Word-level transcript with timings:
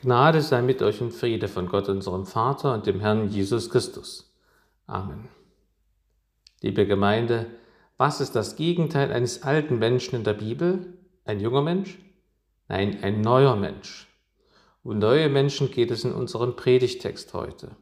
Gnade 0.00 0.42
sei 0.42 0.62
mit 0.62 0.80
euch 0.80 1.00
und 1.00 1.10
Friede 1.10 1.48
von 1.48 1.68
Gott, 1.68 1.88
unserem 1.88 2.24
Vater 2.24 2.72
und 2.72 2.86
dem 2.86 3.00
Herrn 3.00 3.30
Jesus 3.30 3.68
Christus. 3.68 4.32
Amen. 4.86 5.28
Liebe 6.62 6.86
Gemeinde, 6.86 7.46
was 7.96 8.20
ist 8.20 8.36
das 8.36 8.54
Gegenteil 8.54 9.10
eines 9.10 9.42
alten 9.42 9.80
Menschen 9.80 10.14
in 10.14 10.22
der 10.22 10.34
Bibel? 10.34 10.96
Ein 11.24 11.40
junger 11.40 11.62
Mensch? 11.62 11.98
Nein, 12.68 13.02
ein 13.02 13.22
neuer 13.22 13.56
Mensch. 13.56 14.06
Um 14.84 15.00
neue 15.00 15.28
Menschen 15.28 15.68
geht 15.72 15.90
es 15.90 16.04
in 16.04 16.12
unserem 16.12 16.54
Predigtext 16.54 17.34
heute. 17.34 17.72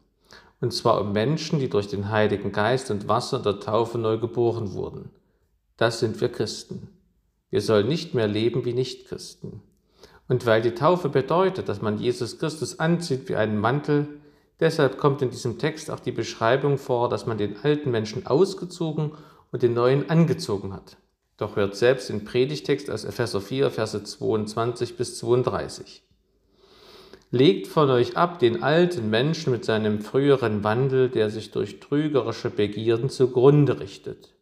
Und 0.62 0.72
zwar 0.72 1.02
um 1.02 1.12
Menschen, 1.12 1.58
die 1.58 1.68
durch 1.68 1.88
den 1.88 2.10
Heiligen 2.10 2.50
Geist 2.50 2.90
und 2.90 3.08
Wasser 3.08 3.40
der 3.40 3.60
Taufe 3.60 3.98
neu 3.98 4.16
geboren 4.16 4.72
wurden. 4.72 5.10
Das 5.76 6.00
sind 6.00 6.18
wir 6.22 6.30
Christen. 6.30 6.88
Wir 7.50 7.60
sollen 7.60 7.88
nicht 7.88 8.14
mehr 8.14 8.26
leben 8.26 8.64
wie 8.64 8.72
Nichtchristen. 8.72 9.60
Und 10.28 10.46
weil 10.46 10.62
die 10.62 10.74
Taufe 10.74 11.08
bedeutet, 11.08 11.68
dass 11.68 11.82
man 11.82 11.98
Jesus 11.98 12.38
Christus 12.38 12.80
anzieht 12.80 13.28
wie 13.28 13.36
einen 13.36 13.58
Mantel, 13.58 14.08
deshalb 14.58 14.98
kommt 14.98 15.22
in 15.22 15.30
diesem 15.30 15.58
Text 15.58 15.90
auch 15.90 16.00
die 16.00 16.12
Beschreibung 16.12 16.78
vor, 16.78 17.08
dass 17.08 17.26
man 17.26 17.38
den 17.38 17.56
alten 17.62 17.90
Menschen 17.90 18.26
ausgezogen 18.26 19.12
und 19.52 19.62
den 19.62 19.74
neuen 19.74 20.10
angezogen 20.10 20.72
hat. 20.72 20.96
Doch 21.36 21.56
hört 21.56 21.76
selbst 21.76 22.08
den 22.08 22.24
Predigtext 22.24 22.90
aus 22.90 23.04
Epheser 23.04 23.40
4, 23.40 23.70
Verse 23.70 24.02
22 24.02 24.96
bis 24.96 25.18
32. 25.18 26.02
Legt 27.30 27.66
von 27.66 27.90
euch 27.90 28.16
ab 28.16 28.38
den 28.38 28.62
alten 28.62 29.10
Menschen 29.10 29.52
mit 29.52 29.64
seinem 29.64 30.00
früheren 30.00 30.64
Wandel, 30.64 31.08
der 31.08 31.28
sich 31.28 31.50
durch 31.50 31.80
trügerische 31.80 32.50
Begierden 32.50 33.10
zugrunde 33.10 33.80
richtet. 33.80 34.32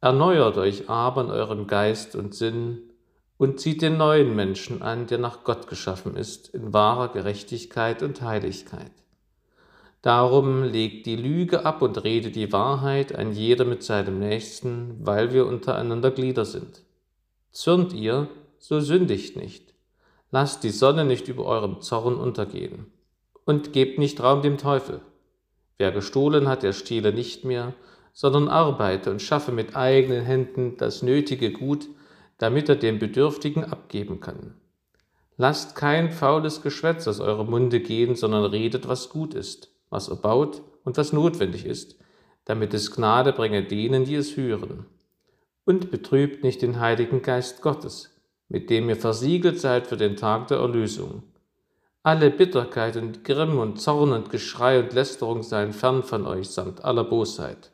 Erneuert 0.00 0.56
euch 0.56 0.88
aber 0.88 1.22
in 1.22 1.30
eurem 1.30 1.66
Geist 1.66 2.16
und 2.16 2.34
Sinn 2.34 2.89
und 3.40 3.58
zieht 3.58 3.80
den 3.80 3.96
neuen 3.96 4.36
Menschen 4.36 4.82
an, 4.82 5.06
der 5.06 5.16
nach 5.16 5.44
Gott 5.44 5.66
geschaffen 5.66 6.14
ist, 6.14 6.48
in 6.48 6.74
wahrer 6.74 7.08
Gerechtigkeit 7.08 8.02
und 8.02 8.20
Heiligkeit. 8.20 8.92
Darum 10.02 10.62
legt 10.62 11.06
die 11.06 11.16
Lüge 11.16 11.64
ab 11.64 11.80
und 11.80 12.04
redet 12.04 12.36
die 12.36 12.52
Wahrheit, 12.52 13.14
ein 13.14 13.32
jeder 13.32 13.64
mit 13.64 13.82
seinem 13.82 14.18
Nächsten, 14.18 14.98
weil 15.00 15.32
wir 15.32 15.46
untereinander 15.46 16.10
Glieder 16.10 16.44
sind. 16.44 16.82
Zürnt 17.50 17.94
ihr, 17.94 18.28
so 18.58 18.78
sündigt 18.78 19.36
nicht. 19.36 19.72
Lasst 20.30 20.62
die 20.62 20.68
Sonne 20.68 21.06
nicht 21.06 21.26
über 21.28 21.46
eurem 21.46 21.80
Zorn 21.80 22.16
untergehen. 22.16 22.92
Und 23.46 23.72
gebt 23.72 23.98
nicht 23.98 24.22
Raum 24.22 24.42
dem 24.42 24.58
Teufel. 24.58 25.00
Wer 25.78 25.92
gestohlen 25.92 26.46
hat, 26.46 26.62
der 26.62 26.74
stehle 26.74 27.14
nicht 27.14 27.46
mehr, 27.46 27.72
sondern 28.12 28.48
arbeite 28.48 29.10
und 29.10 29.22
schaffe 29.22 29.50
mit 29.50 29.76
eigenen 29.76 30.26
Händen 30.26 30.76
das 30.76 31.00
nötige 31.00 31.52
Gut, 31.52 31.88
damit 32.40 32.70
er 32.70 32.76
dem 32.76 32.98
Bedürftigen 32.98 33.64
abgeben 33.64 34.20
kann. 34.20 34.54
Lasst 35.36 35.76
kein 35.76 36.10
faules 36.10 36.62
Geschwätz 36.62 37.06
aus 37.06 37.20
eurem 37.20 37.50
Munde 37.50 37.80
gehen, 37.80 38.16
sondern 38.16 38.44
redet, 38.46 38.88
was 38.88 39.10
gut 39.10 39.34
ist, 39.34 39.70
was 39.90 40.08
erbaut 40.08 40.62
und 40.82 40.96
was 40.96 41.12
notwendig 41.12 41.66
ist, 41.66 41.96
damit 42.46 42.72
es 42.72 42.92
Gnade 42.92 43.34
bringe 43.34 43.62
denen, 43.62 44.06
die 44.06 44.14
es 44.14 44.38
hören. 44.38 44.86
Und 45.66 45.90
betrübt 45.90 46.42
nicht 46.42 46.62
den 46.62 46.80
Heiligen 46.80 47.20
Geist 47.20 47.60
Gottes, 47.60 48.18
mit 48.48 48.70
dem 48.70 48.88
ihr 48.88 48.96
versiegelt 48.96 49.60
seid 49.60 49.86
für 49.86 49.98
den 49.98 50.16
Tag 50.16 50.48
der 50.48 50.58
Erlösung. 50.58 51.22
Alle 52.02 52.30
Bitterkeit 52.30 52.96
und 52.96 53.22
Grimm 53.22 53.58
und 53.58 53.78
Zorn 53.78 54.12
und 54.12 54.30
Geschrei 54.30 54.80
und 54.80 54.94
Lästerung 54.94 55.42
seien 55.42 55.74
fern 55.74 56.02
von 56.02 56.26
euch 56.26 56.48
samt 56.48 56.82
aller 56.86 57.04
Bosheit. 57.04 57.69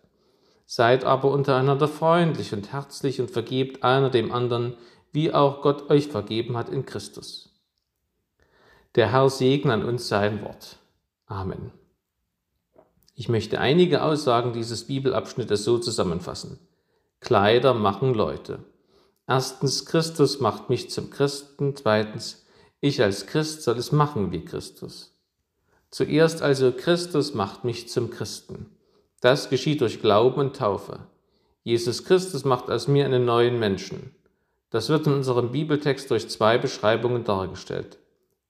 Seid 0.66 1.04
aber 1.04 1.30
untereinander 1.30 1.86
freundlich 1.86 2.52
und 2.52 2.72
herzlich 2.72 3.20
und 3.20 3.30
vergebt 3.30 3.84
einer 3.84 4.10
dem 4.10 4.32
anderen, 4.32 4.74
wie 5.12 5.32
auch 5.32 5.62
Gott 5.62 5.88
euch 5.90 6.08
vergeben 6.08 6.56
hat 6.56 6.68
in 6.68 6.84
Christus. 6.84 7.54
Der 8.96 9.12
Herr 9.12 9.30
segne 9.30 9.72
an 9.72 9.84
uns 9.84 10.08
sein 10.08 10.42
Wort. 10.42 10.78
Amen. 11.26 11.70
Ich 13.14 13.28
möchte 13.28 13.60
einige 13.60 14.02
Aussagen 14.02 14.52
dieses 14.52 14.88
Bibelabschnittes 14.88 15.64
so 15.64 15.78
zusammenfassen. 15.78 16.58
Kleider 17.20 17.72
machen 17.72 18.12
Leute. 18.12 18.58
Erstens, 19.26 19.86
Christus 19.86 20.40
macht 20.40 20.68
mich 20.68 20.90
zum 20.90 21.10
Christen. 21.10 21.74
Zweitens, 21.76 22.44
ich 22.80 23.02
als 23.02 23.26
Christ 23.26 23.62
soll 23.62 23.78
es 23.78 23.90
machen 23.90 24.32
wie 24.32 24.44
Christus. 24.44 25.16
Zuerst 25.90 26.42
also, 26.42 26.72
Christus 26.72 27.34
macht 27.34 27.64
mich 27.64 27.88
zum 27.88 28.10
Christen. 28.10 28.75
Das 29.20 29.48
geschieht 29.48 29.80
durch 29.80 30.02
Glauben 30.02 30.38
und 30.40 30.56
Taufe. 30.56 31.00
Jesus 31.62 32.04
Christus 32.04 32.44
macht 32.44 32.70
aus 32.70 32.86
mir 32.86 33.06
einen 33.06 33.24
neuen 33.24 33.58
Menschen. 33.58 34.14
Das 34.70 34.88
wird 34.88 35.06
in 35.06 35.14
unserem 35.14 35.52
Bibeltext 35.52 36.10
durch 36.10 36.28
zwei 36.28 36.58
Beschreibungen 36.58 37.24
dargestellt. 37.24 37.98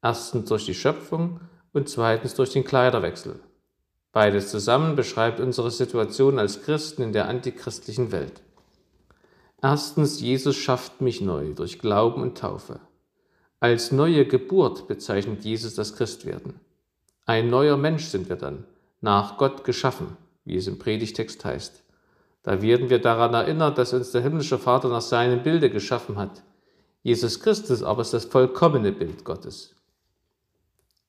Erstens 0.02 0.48
durch 0.48 0.66
die 0.66 0.74
Schöpfung 0.74 1.40
und 1.72 1.88
zweitens 1.88 2.34
durch 2.34 2.50
den 2.50 2.64
Kleiderwechsel. 2.64 3.38
Beides 4.12 4.50
zusammen 4.50 4.96
beschreibt 4.96 5.40
unsere 5.40 5.70
Situation 5.70 6.38
als 6.38 6.62
Christen 6.62 7.02
in 7.02 7.12
der 7.12 7.28
antichristlichen 7.28 8.12
Welt. 8.12 8.42
Erstens, 9.62 10.20
Jesus 10.20 10.56
schafft 10.56 11.00
mich 11.00 11.20
neu 11.20 11.54
durch 11.54 11.78
Glauben 11.78 12.22
und 12.22 12.38
Taufe. 12.38 12.80
Als 13.60 13.92
neue 13.92 14.26
Geburt 14.26 14.88
bezeichnet 14.88 15.44
Jesus 15.44 15.74
das 15.74 15.94
Christwerden. 15.96 16.60
Ein 17.24 17.50
neuer 17.50 17.76
Mensch 17.76 18.06
sind 18.06 18.28
wir 18.28 18.36
dann, 18.36 18.64
nach 19.00 19.38
Gott 19.38 19.64
geschaffen 19.64 20.16
wie 20.46 20.56
es 20.56 20.66
im 20.66 20.78
Predigtext 20.78 21.44
heißt. 21.44 21.82
Da 22.42 22.62
werden 22.62 22.88
wir 22.88 23.00
daran 23.00 23.34
erinnert, 23.34 23.76
dass 23.76 23.92
uns 23.92 24.12
der 24.12 24.22
himmlische 24.22 24.58
Vater 24.58 24.88
nach 24.88 25.02
seinem 25.02 25.42
Bilde 25.42 25.68
geschaffen 25.68 26.16
hat. 26.16 26.42
Jesus 27.02 27.40
Christus 27.40 27.82
aber 27.82 28.02
ist 28.02 28.14
das 28.14 28.24
vollkommene 28.24 28.92
Bild 28.92 29.24
Gottes. 29.24 29.74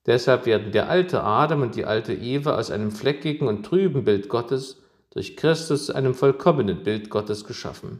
Deshalb 0.08 0.46
werden 0.46 0.72
der 0.72 0.90
alte 0.90 1.22
Adam 1.24 1.62
und 1.62 1.75
die 1.75 1.86
alte 1.86 2.14
Eva 2.14 2.58
aus 2.58 2.72
einem 2.72 2.92
fleckigen 2.92 3.48
und 3.48 3.66
trüben 3.66 4.03
Bild 4.03 4.30
Gottes 4.30 4.81
durch 5.12 5.38
Christus 5.38 5.88
zu 5.88 5.96
einem 5.96 6.16
vollkommenen 6.16 6.81
Bild 6.81 7.09
Gottes 7.09 7.46
geschaffen. 7.46 8.00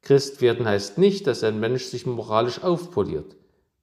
Christ 0.00 0.40
werden 0.40 0.66
heißt 0.66 0.96
nicht, 0.96 1.26
dass 1.26 1.44
ein 1.44 1.60
Mensch 1.60 1.84
sich 1.84 2.06
moralisch 2.06 2.62
aufpoliert, 2.62 3.36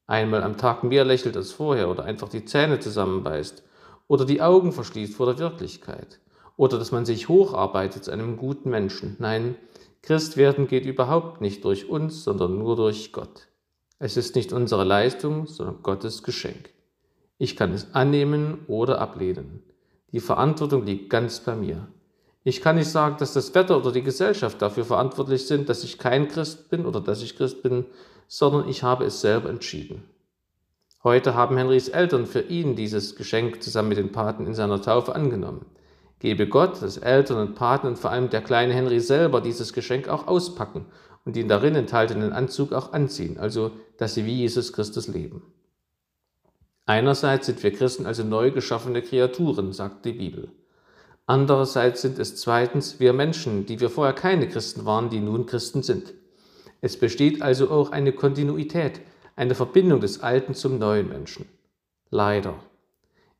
einmal 0.08 0.44
am 0.44 0.58
Tag 0.58 0.84
mehr 0.84 1.06
lächelt 1.06 1.38
als 1.38 1.52
vorher 1.52 1.90
oder 1.90 2.03
einfach 2.03 2.30
die 2.30 2.46
Zähne 2.46 2.80
zusammenbeißt 2.80 3.63
oder 4.08 4.25
die 4.25 4.42
Augen 4.42 4.72
verschließt 4.72 5.13
vor 5.13 5.28
der 5.28 5.40
Wirklichkeit 5.40 6.19
oder 6.62 6.78
dass 6.78 6.92
man 6.92 7.08
sich 7.08 7.28
hocharbeitet 7.28 8.04
zu 8.04 8.12
einem 8.12 8.38
guten 8.38 8.70
Menschen. 8.70 9.16
Nein, 9.18 9.56
Christwerden 10.04 10.68
geht 10.68 10.86
überhaupt 10.86 11.42
nicht 11.42 11.66
durch 11.66 11.90
uns, 11.90 12.24
sondern 12.24 12.60
nur 12.60 12.76
durch 12.76 13.12
Gott. 13.12 13.48
Es 13.98 14.16
ist 14.16 14.36
nicht 14.36 14.54
unsere 14.54 14.84
Leistung, 14.84 15.48
sondern 15.48 15.82
Gottes 15.82 16.22
Geschenk. 16.22 16.70
Ich 17.40 17.56
kann 17.56 17.74
es 17.74 17.96
annehmen 17.96 18.60
oder 18.68 19.02
ablehnen. 19.02 19.64
Die 20.12 20.20
Verantwortung 20.20 20.86
liegt 20.86 21.10
ganz 21.10 21.40
bei 21.40 21.56
mir. 21.56 21.88
Ich 22.44 22.62
kann 22.62 22.76
nicht 22.76 22.92
sagen, 22.92 23.16
dass 23.18 23.34
das 23.34 23.56
Wetter 23.56 23.78
oder 23.78 23.92
die 23.92 24.04
Gesellschaft 24.04 24.62
dafür 24.62 24.86
verantwortlich 24.86 25.48
sind, 25.48 25.68
dass 25.68 25.84
ich 25.84 25.98
kein 25.98 26.28
Christ 26.28 26.70
bin 26.70 26.86
oder 26.86 27.02
dass 27.02 27.24
ich 27.24 27.36
Christ 27.36 27.64
bin, 27.64 27.86
sondern 28.28 28.70
ich 28.70 28.84
habe 28.84 29.06
es 29.06 29.20
selber 29.20 29.50
entschieden. 29.50 30.04
Heute 31.04 31.34
haben 31.34 31.58
Henrys 31.58 31.90
Eltern 31.90 32.28
für 32.28 32.42
ihn 32.42 32.76
dieses 32.76 33.16
Geschenk 33.16 33.64
zusammen 33.64 33.90
mit 33.90 33.98
den 33.98 34.12
Paten 34.12 34.46
in 34.46 34.54
seiner 34.54 34.80
Taufe 34.80 35.16
angenommen 35.16 35.66
gebe 36.22 36.48
Gott, 36.48 36.82
das 36.82 36.98
Eltern 36.98 37.40
und 37.40 37.56
Paten 37.56 37.88
und 37.88 37.98
vor 37.98 38.12
allem 38.12 38.30
der 38.30 38.42
kleine 38.42 38.74
Henry 38.74 39.00
selber 39.00 39.42
dieses 39.42 39.74
Geschenk 39.74 40.08
auch 40.08 40.28
auspacken 40.28 40.86
und 41.26 41.36
den 41.36 41.48
darin 41.48 41.76
enthaltenen 41.76 42.32
Anzug 42.32 42.74
auch 42.74 42.94
anziehen, 42.94 43.40
also 43.40 43.72
dass 43.98 44.14
sie 44.14 44.26
wie 44.26 44.36
Jesus 44.36 44.72
Christus 44.72 45.08
leben. 45.08 45.42
Einerseits 46.86 47.48
sind 47.48 47.62
wir 47.64 47.74
Christen 47.74 48.06
also 48.06 48.24
neu 48.24 48.52
geschaffene 48.52 49.02
Kreaturen, 49.02 49.74
sagt 49.74 50.06
die 50.06 50.14
Bibel. 50.14 50.52
Andererseits 51.26 52.04
sind 52.04 52.20
es 52.20 52.36
zweitens 52.36 53.00
wir 53.00 53.14
Menschen, 53.14 53.66
die 53.66 53.80
wir 53.80 53.90
vorher 53.90 54.14
keine 54.14 54.48
Christen 54.48 54.86
waren, 54.86 55.10
die 55.10 55.22
nun 55.22 55.48
Christen 55.48 55.81
sind. 55.81 56.14
Es 56.81 56.98
besteht 57.00 57.42
also 57.42 57.72
auch 57.72 57.92
eine 57.92 58.12
Kontinuität, 58.12 59.02
eine 59.36 59.56
Verbindung 59.56 60.02
des 60.02 60.22
Alten 60.22 60.54
zum 60.54 60.78
neuen 60.78 61.10
Menschen. 61.10 61.48
Leider. 62.12 62.56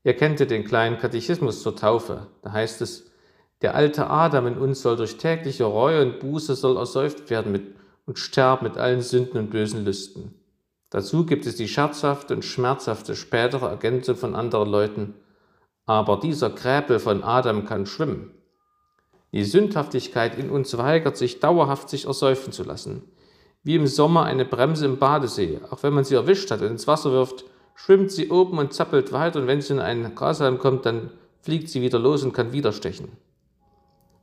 Ihr 0.04 0.16
kennt 0.16 0.40
ja 0.40 0.46
den 0.46 0.64
kleinen 0.64 0.98
Katechismus 0.98 1.62
zur 1.62 1.76
Taufe. 1.76 2.28
Da 2.42 2.52
heißt 2.52 2.82
es, 2.82 3.12
der 3.62 3.76
alte 3.76 4.10
Adam 4.10 4.48
in 4.48 4.58
uns 4.58 4.82
soll 4.82 4.98
durch 4.98 5.18
tägliche 5.18 5.66
Reue 5.66 6.02
und 6.02 6.20
Buße 6.20 6.56
soll 6.56 6.78
ersäuft 6.78 7.30
werden 7.30 7.52
mit, 7.52 7.76
und 8.06 8.18
sterben 8.18 8.66
mit 8.66 8.78
allen 8.78 9.02
Sünden 9.02 9.38
und 9.38 9.52
bösen 9.52 9.86
Lüsten. 9.86 10.34
Dazu 10.90 11.26
gibt 11.26 11.46
es 11.46 11.56
die 11.56 11.68
scherzhafte 11.68 12.34
und 12.34 12.44
schmerzhafte 12.44 13.16
spätere 13.16 13.70
Ergänzung 13.70 14.16
von 14.16 14.36
anderen 14.36 14.70
Leuten. 14.70 15.14
Aber 15.86 16.18
dieser 16.18 16.50
Kräpel 16.50 17.00
von 17.00 17.24
Adam 17.24 17.66
kann 17.66 17.86
schwimmen. 17.86 18.32
Die 19.32 19.46
Sündhaftigkeit 19.46 20.38
in 20.38 20.50
uns 20.50 20.78
weigert 20.78 21.16
sich 21.16 21.40
dauerhaft, 21.40 21.90
sich 21.90 22.06
ersäufen 22.06 22.52
zu 22.52 22.64
lassen. 22.64 23.04
Wie 23.64 23.76
im 23.76 23.88
Sommer 23.88 24.24
eine 24.24 24.44
Bremse 24.44 24.86
im 24.86 24.98
Badesee. 24.98 25.62
Auch 25.70 25.84
wenn 25.84 25.94
man 25.94 26.04
sie 26.04 26.16
erwischt 26.16 26.52
hat 26.52 26.62
und 26.62 26.68
ins 26.68 26.88
Wasser 26.88 27.12
wirft, 27.12 27.46
schwimmt 27.84 28.12
sie 28.12 28.30
oben 28.30 28.60
und 28.60 28.74
zappelt 28.74 29.12
weiter 29.12 29.40
und 29.40 29.48
wenn 29.48 29.62
sie 29.62 29.74
in 29.74 29.80
einen 29.80 30.14
Grashalm 30.14 30.60
kommt, 30.60 30.86
dann 30.86 31.10
fliegt 31.42 31.70
sie 31.70 31.82
wieder 31.82 31.98
los 31.98 32.24
und 32.24 32.32
kann 32.32 32.54
wieder 32.54 32.74
stechen. 32.74 33.10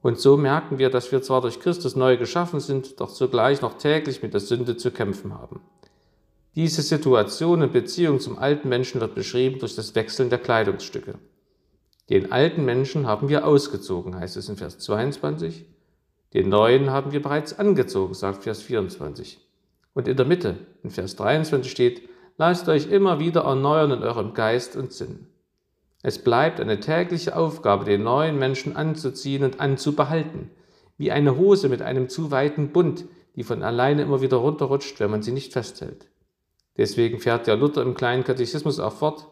Und 0.01 0.21
so 0.21 0.37
merken 0.37 0.79
wir, 0.79 0.91
dass 0.91 1.11
wir 1.11 1.23
zwar 1.23 1.41
durch 1.41 1.59
Christus 1.59 1.97
neu 1.97 2.17
geschaffen 2.17 2.61
sind, 2.61 3.01
doch 3.01 3.13
zugleich 3.13 3.61
noch 3.61 3.77
täglich 3.77 4.23
mit 4.23 4.33
der 4.33 4.41
Sünde 4.41 4.77
zu 4.77 4.93
kämpfen 4.93 5.35
haben. 5.35 5.61
Diese 6.55 6.83
Situation 6.83 7.63
in 7.63 7.73
Beziehung 7.73 8.21
zum 8.21 8.39
alten 8.39 8.69
Menschen 8.69 9.01
wird 9.01 9.17
beschrieben 9.17 9.59
durch 9.59 9.75
das 9.75 9.95
Wechseln 9.97 10.31
der 10.31 10.39
Kleidungsstücke. 10.39 11.15
Den 12.11 12.31
alten 12.31 12.65
Menschen 12.65 13.09
haben 13.09 13.29
wir 13.29 13.45
ausgezogen, 13.45 14.15
heißt 14.15 14.37
es 14.37 14.49
in 14.49 14.57
Vers 14.57 14.79
22. 14.79 15.67
Den 16.33 16.49
neuen 16.49 16.91
haben 16.91 17.11
wir 17.11 17.21
bereits 17.21 17.59
angezogen, 17.59 18.15
sagt 18.15 18.45
Vers 18.45 18.63
24. 18.63 19.45
Und 19.95 20.07
in 20.07 20.17
der 20.17 20.27
Mitte, 20.27 20.59
in 20.85 20.91
Vers 20.91 21.17
23 21.17 21.71
steht, 21.71 22.09
lasst 22.39 22.69
euch 22.69 22.91
immer 22.91 23.19
wieder 23.19 23.43
erneuern 23.43 23.91
in 23.91 24.03
eurem 24.03 24.33
Geist 24.33 24.77
und 24.77 24.93
Sinn. 24.93 25.27
Es 26.03 26.23
bleibt 26.23 26.61
eine 26.61 26.81
tägliche 26.81 27.37
Aufgabe, 27.37 27.85
den 27.85 28.05
neuen 28.05 28.39
Menschen 28.39 28.77
anzuziehen 28.77 29.43
und 29.43 29.61
anzubehalten, 29.61 30.51
wie 30.97 31.11
eine 31.11 31.37
Hose 31.37 31.69
mit 31.69 31.83
einem 31.83 32.09
zu 32.09 32.31
weiten 32.31 32.71
Bund, 32.71 33.05
die 33.35 33.43
von 33.43 33.63
alleine 33.63 34.03
immer 34.03 34.23
wieder 34.23 34.37
runterrutscht, 34.39 35.01
wenn 35.01 35.11
man 35.11 35.23
sie 35.23 35.33
nicht 35.33 35.53
festhält. 35.53 36.07
Deswegen 36.77 37.19
fährt 37.19 37.49
der 37.49 37.57
Luther 37.57 37.83
im 37.83 37.95
kleinen 37.95 38.23
Katechismus 38.23 38.79
auch 38.79 38.93
fort, 38.93 39.27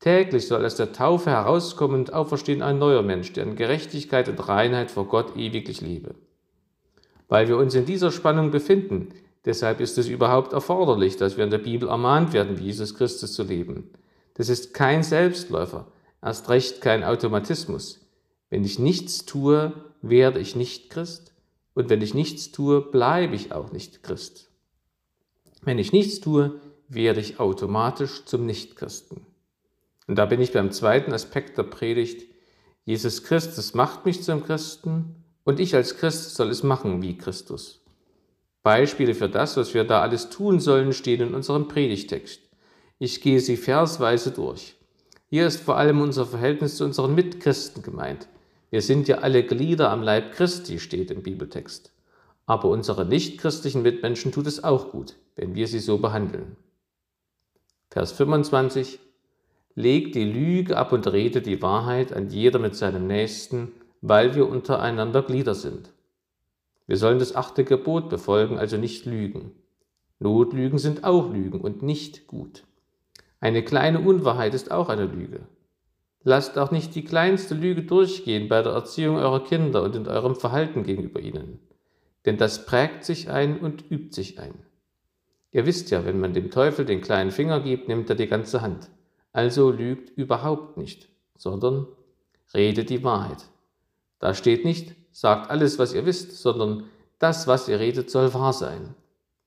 täglich 0.00 0.48
soll 0.48 0.64
aus 0.64 0.74
der 0.74 0.92
Taufe 0.92 1.30
herauskommen 1.30 2.00
und 2.00 2.12
auferstehen 2.12 2.62
ein 2.62 2.78
neuer 2.78 3.02
Mensch, 3.02 3.32
der 3.32 3.44
in 3.44 3.54
Gerechtigkeit 3.54 4.28
und 4.28 4.48
Reinheit 4.48 4.90
vor 4.90 5.06
Gott 5.06 5.36
ewiglich 5.36 5.80
lebe. 5.80 6.16
Weil 7.28 7.46
wir 7.46 7.56
uns 7.56 7.76
in 7.76 7.86
dieser 7.86 8.10
Spannung 8.10 8.50
befinden, 8.50 9.10
deshalb 9.44 9.80
ist 9.80 9.98
es 9.98 10.08
überhaupt 10.08 10.52
erforderlich, 10.52 11.16
dass 11.16 11.36
wir 11.36 11.44
in 11.44 11.50
der 11.50 11.58
Bibel 11.58 11.88
ermahnt 11.88 12.32
werden, 12.32 12.58
wie 12.58 12.64
Jesus 12.64 12.94
Christus 12.94 13.32
zu 13.32 13.42
leben. 13.42 13.90
Das 14.34 14.48
ist 14.48 14.74
kein 14.74 15.02
Selbstläufer, 15.02 15.86
erst 16.22 16.48
recht 16.48 16.80
kein 16.80 17.04
Automatismus. 17.04 18.06
Wenn 18.48 18.64
ich 18.64 18.78
nichts 18.78 19.24
tue, 19.24 19.72
werde 20.02 20.40
ich 20.40 20.56
nicht 20.56 20.90
Christ 20.90 21.32
und 21.74 21.88
wenn 21.88 22.02
ich 22.02 22.14
nichts 22.14 22.50
tue, 22.52 22.80
bleibe 22.80 23.34
ich 23.34 23.52
auch 23.52 23.72
nicht 23.72 24.02
Christ. 24.02 24.50
Wenn 25.62 25.78
ich 25.78 25.92
nichts 25.92 26.20
tue, 26.20 26.60
werde 26.88 27.20
ich 27.20 27.38
automatisch 27.38 28.24
zum 28.24 28.46
Nichtchristen. 28.46 29.26
Und 30.06 30.16
da 30.16 30.26
bin 30.26 30.40
ich 30.40 30.52
beim 30.52 30.72
zweiten 30.72 31.12
Aspekt 31.12 31.56
der 31.56 31.62
Predigt. 31.62 32.26
Jesus 32.84 33.22
Christus 33.22 33.74
macht 33.74 34.06
mich 34.06 34.22
zum 34.22 34.42
Christen 34.42 35.14
und 35.44 35.60
ich 35.60 35.74
als 35.74 35.96
Christ 35.96 36.34
soll 36.34 36.50
es 36.50 36.62
machen 36.62 37.02
wie 37.02 37.16
Christus. 37.16 37.84
Beispiele 38.62 39.14
für 39.14 39.28
das, 39.28 39.56
was 39.56 39.72
wir 39.74 39.84
da 39.84 40.02
alles 40.02 40.28
tun 40.28 40.60
sollen, 40.60 40.92
stehen 40.92 41.20
in 41.20 41.34
unserem 41.34 41.68
Predigtext. 41.68 42.40
Ich 42.98 43.22
gehe 43.22 43.40
sie 43.40 43.56
versweise 43.56 44.30
durch. 44.30 44.76
Hier 45.28 45.46
ist 45.46 45.60
vor 45.60 45.76
allem 45.76 46.00
unser 46.00 46.26
Verhältnis 46.26 46.76
zu 46.76 46.84
unseren 46.84 47.14
Mitchristen 47.14 47.82
gemeint. 47.82 48.28
Wir 48.70 48.82
sind 48.82 49.08
ja 49.08 49.18
alle 49.18 49.42
Glieder 49.44 49.90
am 49.90 50.02
Leib 50.02 50.32
Christi, 50.32 50.78
steht 50.78 51.10
im 51.10 51.22
Bibeltext. 51.22 51.92
Aber 52.46 52.68
unsere 52.68 53.06
nichtchristlichen 53.06 53.82
Mitmenschen 53.82 54.32
tut 54.32 54.46
es 54.46 54.62
auch 54.62 54.90
gut, 54.90 55.16
wenn 55.36 55.54
wir 55.54 55.66
sie 55.66 55.78
so 55.78 55.98
behandeln. 55.98 56.56
Vers 57.90 58.12
25 58.12 58.98
Legt 59.76 60.14
die 60.14 60.24
Lüge 60.24 60.76
ab 60.76 60.92
und 60.92 61.06
redet 61.06 61.46
die 61.46 61.62
Wahrheit 61.62 62.12
an 62.12 62.28
jeder 62.28 62.58
mit 62.58 62.74
seinem 62.74 63.06
Nächsten, 63.06 63.72
weil 64.02 64.34
wir 64.34 64.48
untereinander 64.48 65.22
Glieder 65.22 65.54
sind. 65.54 65.90
Wir 66.90 66.96
sollen 66.96 67.20
das 67.20 67.36
achte 67.36 67.62
Gebot 67.62 68.08
befolgen, 68.08 68.58
also 68.58 68.76
nicht 68.76 69.06
lügen. 69.06 69.52
Notlügen 70.18 70.76
sind 70.76 71.04
auch 71.04 71.32
Lügen 71.32 71.60
und 71.60 71.84
nicht 71.84 72.26
gut. 72.26 72.64
Eine 73.38 73.62
kleine 73.62 74.00
Unwahrheit 74.00 74.54
ist 74.54 74.72
auch 74.72 74.88
eine 74.88 75.04
Lüge. 75.04 75.42
Lasst 76.24 76.58
auch 76.58 76.72
nicht 76.72 76.96
die 76.96 77.04
kleinste 77.04 77.54
Lüge 77.54 77.84
durchgehen 77.84 78.48
bei 78.48 78.60
der 78.62 78.72
Erziehung 78.72 79.18
eurer 79.18 79.44
Kinder 79.44 79.84
und 79.84 79.94
in 79.94 80.08
eurem 80.08 80.34
Verhalten 80.34 80.82
gegenüber 80.82 81.20
ihnen. 81.20 81.60
Denn 82.26 82.38
das 82.38 82.66
prägt 82.66 83.04
sich 83.04 83.30
ein 83.30 83.60
und 83.60 83.88
übt 83.88 84.12
sich 84.12 84.40
ein. 84.40 84.54
Ihr 85.52 85.66
wisst 85.66 85.92
ja, 85.92 86.04
wenn 86.04 86.18
man 86.18 86.34
dem 86.34 86.50
Teufel 86.50 86.84
den 86.84 87.02
kleinen 87.02 87.30
Finger 87.30 87.60
gibt, 87.60 87.86
nimmt 87.86 88.10
er 88.10 88.16
die 88.16 88.26
ganze 88.26 88.62
Hand. 88.62 88.90
Also 89.32 89.70
lügt 89.70 90.10
überhaupt 90.18 90.76
nicht, 90.76 91.08
sondern 91.36 91.86
redet 92.52 92.90
die 92.90 93.04
Wahrheit. 93.04 93.44
Da 94.18 94.34
steht 94.34 94.64
nicht, 94.64 94.96
sagt 95.12 95.50
alles, 95.50 95.78
was 95.78 95.92
ihr 95.92 96.06
wisst, 96.06 96.32
sondern 96.38 96.84
das, 97.18 97.46
was 97.46 97.68
ihr 97.68 97.78
redet, 97.78 98.10
soll 98.10 98.32
wahr 98.34 98.52
sein. 98.52 98.94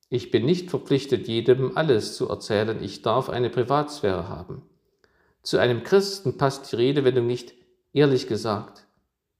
Ich 0.10 0.30
bin 0.30 0.46
nicht 0.46 0.70
verpflichtet, 0.70 1.28
jedem 1.28 1.76
alles 1.76 2.16
zu 2.16 2.30
erzählen, 2.30 2.84
ich 2.84 3.02
darf 3.02 3.30
eine 3.30 3.50
Privatsphäre 3.50 4.30
haben. 4.30 4.62
Zu 5.42 5.58
einem 5.58 5.84
Christen 5.84 6.38
passt 6.38 6.72
die 6.72 6.76
Redewendung 6.76 7.26
nicht 7.26 7.54
ehrlich 7.94 8.28
gesagt, 8.28 8.86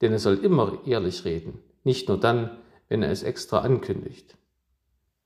denn 0.00 0.12
er 0.12 0.18
soll 0.18 0.38
immer 0.38 0.78
ehrlich 0.84 1.24
reden, 1.24 1.60
nicht 1.84 2.08
nur 2.08 2.18
dann, 2.18 2.58
wenn 2.88 3.02
er 3.02 3.10
es 3.10 3.22
extra 3.22 3.60
ankündigt. 3.60 4.36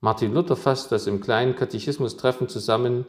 Martin 0.01 0.35
Luther 0.35 0.55
fasst 0.55 0.93
das 0.93 1.07
im 1.07 1.21
kleinen 1.21 1.57
Katechismus-Treffen 1.57 2.49
zusammen, 2.49 3.07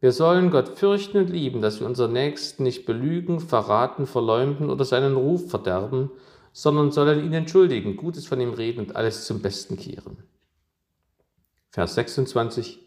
wir 0.00 0.12
sollen 0.12 0.50
Gott 0.50 0.68
fürchten 0.68 1.18
und 1.18 1.30
lieben, 1.30 1.60
dass 1.60 1.80
wir 1.80 1.86
unseren 1.86 2.12
Nächsten 2.12 2.62
nicht 2.62 2.86
belügen, 2.86 3.40
verraten, 3.40 4.06
verleumden 4.06 4.70
oder 4.70 4.84
seinen 4.84 5.16
Ruf 5.16 5.50
verderben, 5.50 6.10
sondern 6.52 6.90
sollen 6.90 7.24
ihn 7.24 7.32
entschuldigen, 7.32 7.96
Gutes 7.96 8.26
von 8.26 8.40
ihm 8.40 8.52
reden 8.52 8.80
und 8.80 8.96
alles 8.96 9.26
zum 9.26 9.40
Besten 9.40 9.76
kehren. 9.76 10.18
Vers 11.70 11.94
26 11.94 12.80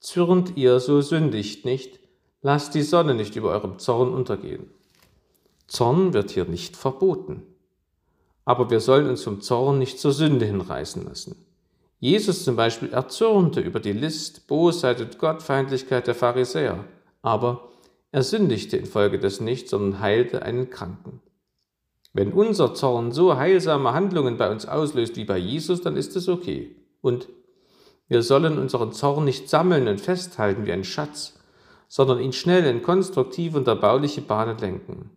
Zürnt 0.00 0.56
ihr, 0.56 0.78
so 0.78 1.00
sündigt 1.00 1.64
nicht, 1.64 1.98
lasst 2.42 2.74
die 2.74 2.82
Sonne 2.82 3.14
nicht 3.14 3.34
über 3.34 3.50
eurem 3.50 3.78
Zorn 3.78 4.12
untergehen. 4.14 4.70
Zorn 5.66 6.12
wird 6.12 6.30
hier 6.30 6.44
nicht 6.44 6.76
verboten. 6.76 7.42
Aber 8.44 8.70
wir 8.70 8.80
sollen 8.80 9.08
uns 9.08 9.24
vom 9.24 9.40
Zorn 9.40 9.78
nicht 9.78 9.98
zur 9.98 10.12
Sünde 10.12 10.46
hinreißen 10.46 11.04
lassen. 11.04 11.44
Jesus 12.00 12.44
zum 12.44 12.54
Beispiel 12.54 12.92
erzürnte 12.92 13.60
über 13.60 13.80
die 13.80 13.92
List, 13.92 14.46
Bosheit 14.46 15.00
und 15.00 15.18
Gottfeindlichkeit 15.18 16.06
der 16.06 16.14
Pharisäer, 16.14 16.84
aber 17.22 17.68
er 18.12 18.22
sündigte 18.22 18.76
infolgedessen 18.76 19.44
nicht, 19.44 19.68
sondern 19.68 20.00
heilte 20.00 20.42
einen 20.42 20.70
Kranken. 20.70 21.20
Wenn 22.12 22.32
unser 22.32 22.74
Zorn 22.74 23.12
so 23.12 23.36
heilsame 23.36 23.92
Handlungen 23.92 24.36
bei 24.38 24.50
uns 24.50 24.66
auslöst 24.66 25.16
wie 25.16 25.24
bei 25.24 25.38
Jesus, 25.38 25.82
dann 25.82 25.96
ist 25.96 26.16
es 26.16 26.28
okay. 26.28 26.74
Und 27.00 27.28
wir 28.08 28.22
sollen 28.22 28.58
unseren 28.58 28.92
Zorn 28.92 29.24
nicht 29.24 29.48
sammeln 29.48 29.86
und 29.86 30.00
festhalten 30.00 30.66
wie 30.66 30.72
ein 30.72 30.84
Schatz, 30.84 31.38
sondern 31.88 32.20
ihn 32.20 32.32
schnell 32.32 32.64
in 32.64 32.82
konstruktive 32.82 33.58
und 33.58 33.68
erbauliche 33.68 34.22
Bahnen 34.22 34.58
lenken. 34.58 35.10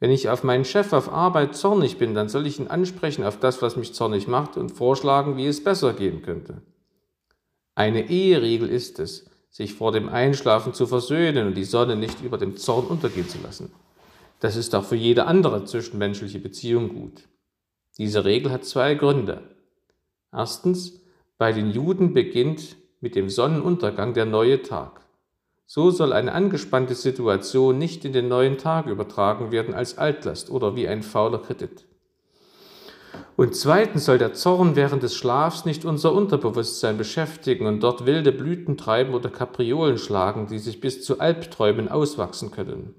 Wenn 0.00 0.10
ich 0.10 0.28
auf 0.28 0.42
meinen 0.42 0.64
Chef 0.64 0.92
auf 0.92 1.10
Arbeit 1.10 1.56
zornig 1.56 1.96
bin, 1.98 2.14
dann 2.14 2.28
soll 2.28 2.46
ich 2.46 2.58
ihn 2.58 2.68
ansprechen 2.68 3.24
auf 3.24 3.38
das, 3.38 3.62
was 3.62 3.76
mich 3.76 3.94
zornig 3.94 4.28
macht 4.28 4.56
und 4.56 4.70
vorschlagen, 4.70 5.36
wie 5.36 5.46
es 5.46 5.62
besser 5.62 5.92
gehen 5.92 6.22
könnte. 6.22 6.62
Eine 7.74 8.10
Eheregel 8.10 8.68
ist 8.68 8.98
es, 8.98 9.30
sich 9.50 9.74
vor 9.74 9.92
dem 9.92 10.08
Einschlafen 10.08 10.74
zu 10.74 10.86
versöhnen 10.86 11.46
und 11.46 11.54
die 11.54 11.64
Sonne 11.64 11.96
nicht 11.96 12.22
über 12.22 12.38
dem 12.38 12.56
Zorn 12.56 12.86
untergehen 12.86 13.28
zu 13.28 13.38
lassen. 13.42 13.72
Das 14.44 14.56
ist 14.56 14.74
auch 14.74 14.84
für 14.84 14.94
jede 14.94 15.24
andere 15.24 15.64
zwischenmenschliche 15.64 16.38
Beziehung 16.38 16.90
gut. 16.90 17.22
Diese 17.96 18.26
Regel 18.26 18.52
hat 18.52 18.66
zwei 18.66 18.94
Gründe. 18.94 19.40
Erstens, 20.30 21.00
bei 21.38 21.52
den 21.52 21.70
Juden 21.70 22.12
beginnt 22.12 22.76
mit 23.00 23.16
dem 23.16 23.30
Sonnenuntergang 23.30 24.12
der 24.12 24.26
neue 24.26 24.60
Tag. 24.60 25.00
So 25.64 25.90
soll 25.90 26.12
eine 26.12 26.32
angespannte 26.32 26.94
Situation 26.94 27.78
nicht 27.78 28.04
in 28.04 28.12
den 28.12 28.28
neuen 28.28 28.58
Tag 28.58 28.86
übertragen 28.86 29.50
werden 29.50 29.72
als 29.72 29.96
Altlast 29.96 30.50
oder 30.50 30.76
wie 30.76 30.88
ein 30.88 31.02
fauler 31.02 31.38
Kredit. 31.38 31.86
Und 33.36 33.56
zweitens 33.56 34.04
soll 34.04 34.18
der 34.18 34.34
Zorn 34.34 34.76
während 34.76 35.02
des 35.02 35.16
Schlafs 35.16 35.64
nicht 35.64 35.86
unser 35.86 36.12
Unterbewusstsein 36.12 36.98
beschäftigen 36.98 37.64
und 37.64 37.82
dort 37.82 38.04
wilde 38.04 38.30
Blüten 38.30 38.76
treiben 38.76 39.14
oder 39.14 39.30
Kapriolen 39.30 39.96
schlagen, 39.96 40.48
die 40.48 40.58
sich 40.58 40.82
bis 40.82 41.02
zu 41.02 41.18
Albträumen 41.18 41.88
auswachsen 41.88 42.50
können. 42.50 42.94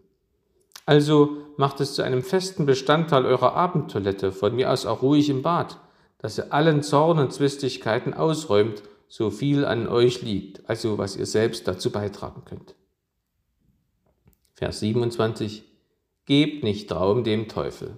Also 0.86 1.38
macht 1.58 1.80
es 1.80 1.96
zu 1.96 2.04
einem 2.04 2.22
festen 2.22 2.66
Bestandteil 2.66 3.26
eurer 3.26 3.54
Abendtoilette, 3.54 4.32
von 4.32 4.56
mir 4.56 4.72
aus 4.72 4.86
auch 4.86 5.02
ruhig 5.02 5.30
im 5.30 5.42
Bad, 5.42 5.80
dass 6.20 6.38
ihr 6.38 6.54
allen 6.54 6.84
Zorn 6.84 7.20
und 7.20 7.34
Zwistigkeiten 7.34 8.14
ausräumt 8.14 8.84
so 9.08 9.30
viel 9.30 9.66
an 9.66 9.88
euch 9.88 10.22
liegt, 10.22 10.70
also 10.70 10.98
was 10.98 11.16
ihr 11.16 11.26
selbst 11.26 11.68
dazu 11.68 11.92
beitragen 11.92 12.44
könnt. 12.46 12.76
Vers 14.54 14.80
27. 14.80 15.64
Gebt 16.26 16.64
nicht 16.64 16.92
Raum 16.92 17.24
dem 17.24 17.48
Teufel. 17.48 17.98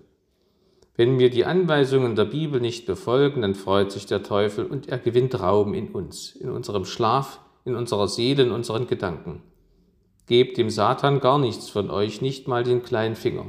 Wenn 0.95 1.19
wir 1.19 1.29
die 1.29 1.45
Anweisungen 1.45 2.15
der 2.15 2.25
Bibel 2.25 2.59
nicht 2.59 2.87
befolgen, 2.87 3.43
dann 3.43 3.53
freut 3.53 3.91
sich 3.91 4.07
der 4.07 4.23
Teufel 4.23 4.65
und 4.65 4.89
er 4.89 4.97
gewinnt 4.97 5.39
Raum 5.39 5.73
in 5.73 5.89
uns, 5.89 6.35
in 6.35 6.49
unserem 6.49 6.85
Schlaf, 6.85 7.39
in 7.65 7.75
unserer 7.75 8.07
Seele, 8.07 8.43
in 8.43 8.51
unseren 8.51 8.87
Gedanken. 8.87 9.43
Gebt 10.27 10.57
dem 10.57 10.69
Satan 10.69 11.19
gar 11.19 11.39
nichts 11.39 11.69
von 11.69 11.89
euch, 11.89 12.21
nicht 12.21 12.47
mal 12.47 12.63
den 12.63 12.83
kleinen 12.83 13.15
Finger. 13.15 13.45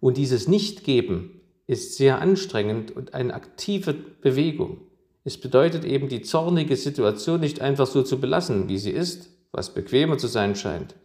Und 0.00 0.16
dieses 0.16 0.48
Nichtgeben 0.48 1.40
ist 1.66 1.96
sehr 1.96 2.20
anstrengend 2.20 2.90
und 2.90 3.14
eine 3.14 3.34
aktive 3.34 3.92
Bewegung. 3.94 4.78
Es 5.24 5.38
bedeutet 5.38 5.84
eben, 5.84 6.08
die 6.08 6.22
zornige 6.22 6.76
Situation 6.76 7.40
nicht 7.40 7.60
einfach 7.60 7.86
so 7.86 8.02
zu 8.02 8.18
belassen, 8.18 8.68
wie 8.68 8.78
sie 8.78 8.90
ist, 8.90 9.30
was 9.52 9.74
bequemer 9.74 10.18
zu 10.18 10.26
sein 10.26 10.56
scheint. 10.56 10.96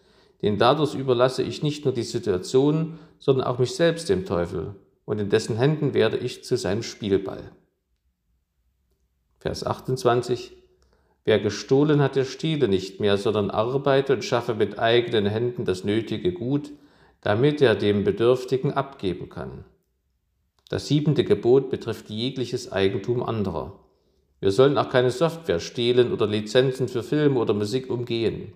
Denn 0.42 0.58
dadurch 0.58 0.96
überlasse 0.96 1.44
ich 1.44 1.64
nicht 1.64 1.86
nur 1.86 1.94
die 1.94 2.04
Situation, 2.04 2.98
sondern 3.20 3.46
auch 3.46 3.60
mich 3.60 3.76
selbst 3.76 4.10
dem 4.10 4.26
Teufel, 4.26 4.76
und 5.06 5.20
in 5.20 5.30
dessen 5.30 5.58
Händen 5.58 5.94
werde 5.94 6.18
ich 6.18 6.44
zu 6.44 6.58
seinem 6.58 6.84
Spielball. 6.84 7.52
Vers 9.40 9.66
28. 9.66 10.58
Wer 11.28 11.40
gestohlen 11.40 12.02
hat, 12.02 12.16
der 12.16 12.24
stehle 12.24 12.70
nicht 12.70 13.02
mehr, 13.02 13.18
sondern 13.18 13.52
arbeite 13.52 14.14
und 14.14 14.24
schaffe 14.24 14.56
mit 14.56 14.80
eigenen 14.80 15.26
Händen 15.26 15.66
das 15.66 15.84
nötige 15.84 16.32
Gut, 16.32 16.72
damit 17.20 17.62
er 17.62 17.76
dem 17.76 18.06
Bedürftigen 18.06 18.72
abgeben 18.72 19.28
kann. 19.28 19.66
Das 20.70 20.88
siebente 20.88 21.26
Gebot 21.26 21.70
betrifft 21.70 22.10
jegliches 22.10 22.72
Eigentum 22.72 23.22
anderer. 23.22 23.78
Wir 24.40 24.52
sollen 24.52 24.78
auch 24.78 24.90
keine 24.90 25.12
Software 25.12 25.60
stehlen 25.60 26.14
oder 26.14 26.28
Lizenzen 26.28 26.88
für 26.88 27.04
Filme 27.04 27.42
oder 27.42 27.54
Musik 27.54 27.90
umgehen. 27.90 28.54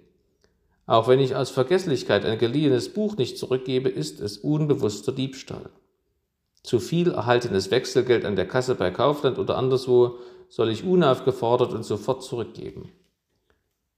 Auch 0.86 1.10
wenn 1.10 1.20
ich 1.20 1.36
aus 1.36 1.50
Vergesslichkeit 1.50 2.24
ein 2.24 2.40
geliehenes 2.40 2.88
Buch 2.94 3.18
nicht 3.18 3.38
zurückgebe, 3.38 3.90
ist 3.90 4.22
es 4.22 4.38
unbewusster 4.38 5.12
Diebstahl. 5.12 5.72
Zu 6.64 6.80
viel 6.80 7.12
erhaltenes 7.12 7.70
Wechselgeld 7.70 8.24
an 8.24 8.38
der 8.38 8.48
Kasse 8.48 8.76
bei 8.76 8.92
Kaufland 8.92 9.40
oder 9.40 9.58
anderswo 9.58 10.20
soll 10.52 10.70
ich 10.70 10.84
unaufgefordert 10.84 11.72
und 11.72 11.84
sofort 11.84 12.24
zurückgeben. 12.24 12.92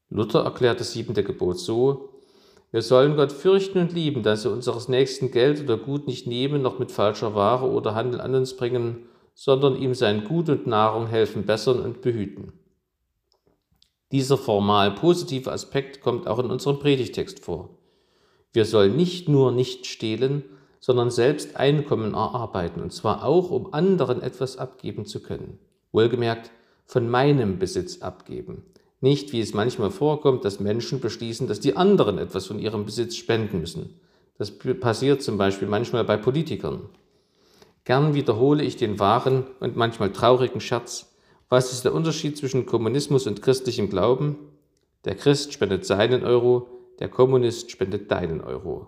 Luther 0.09 0.43
erklärt 0.43 0.79
das 0.79 0.91
siebente 0.91 1.23
Gebot 1.23 1.59
so, 1.59 2.09
wir 2.71 2.83
sollen 2.83 3.15
Gott 3.15 3.31
fürchten 3.31 3.79
und 3.79 3.91
lieben, 3.91 4.21
dass 4.21 4.45
wir 4.45 4.51
unseres 4.51 4.87
nächsten 4.87 5.31
Geld 5.31 5.61
oder 5.61 5.77
Gut 5.77 6.07
nicht 6.07 6.27
nehmen, 6.27 6.61
noch 6.61 6.77
mit 6.79 6.91
falscher 6.91 7.33
Ware 7.33 7.69
oder 7.69 7.95
Handel 7.95 8.21
an 8.21 8.35
uns 8.35 8.55
bringen, 8.55 9.07
sondern 9.33 9.75
ihm 9.75 9.95
sein 9.95 10.25
Gut 10.25 10.47
und 10.49 10.67
Nahrung 10.67 11.07
helfen 11.07 11.45
bessern 11.45 11.79
und 11.79 12.01
behüten. 12.01 12.53
Dieser 14.11 14.37
formal 14.37 14.91
positive 14.91 15.51
Aspekt 15.51 16.01
kommt 16.01 16.27
auch 16.27 16.37
in 16.37 16.51
unserem 16.51 16.77
Predigtext 16.77 17.43
vor. 17.43 17.69
Wir 18.51 18.65
sollen 18.65 18.95
nicht 18.95 19.27
nur 19.27 19.51
nicht 19.51 19.87
stehlen, 19.87 20.43
sondern 20.79 21.09
selbst 21.09 21.55
Einkommen 21.55 22.13
erarbeiten, 22.13 22.81
und 22.81 22.93
zwar 22.93 23.25
auch, 23.25 23.49
um 23.49 23.73
anderen 23.73 24.21
etwas 24.21 24.57
abgeben 24.57 25.05
zu 25.05 25.23
können. 25.23 25.57
Wohlgemerkt, 25.93 26.51
von 26.85 27.09
meinem 27.09 27.59
Besitz 27.59 28.01
abgeben. 28.01 28.63
Nicht, 28.99 29.31
wie 29.31 29.39
es 29.39 29.53
manchmal 29.53 29.91
vorkommt, 29.91 30.45
dass 30.45 30.59
Menschen 30.59 30.99
beschließen, 30.99 31.47
dass 31.47 31.59
die 31.59 31.75
anderen 31.75 32.17
etwas 32.17 32.45
von 32.45 32.59
ihrem 32.59 32.85
Besitz 32.85 33.15
spenden 33.15 33.59
müssen. 33.59 33.99
Das 34.37 34.51
passiert 34.51 35.21
zum 35.21 35.37
Beispiel 35.37 35.67
manchmal 35.67 36.03
bei 36.03 36.17
Politikern. 36.17 36.89
Gern 37.85 38.13
wiederhole 38.13 38.63
ich 38.63 38.77
den 38.77 38.99
wahren 38.99 39.45
und 39.59 39.75
manchmal 39.75 40.11
traurigen 40.11 40.61
Scherz. 40.61 41.13
Was 41.49 41.71
ist 41.73 41.83
der 41.85 41.93
Unterschied 41.93 42.37
zwischen 42.37 42.65
Kommunismus 42.65 43.27
und 43.27 43.41
christlichem 43.41 43.89
Glauben? 43.89 44.37
Der 45.05 45.15
Christ 45.15 45.53
spendet 45.53 45.85
seinen 45.85 46.23
Euro, 46.23 46.67
der 46.99 47.09
Kommunist 47.09 47.71
spendet 47.71 48.09
deinen 48.09 48.41
Euro. 48.41 48.87